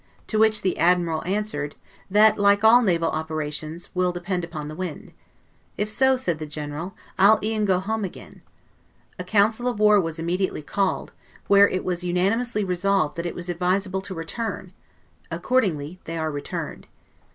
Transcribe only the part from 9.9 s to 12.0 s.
was immediately called, where it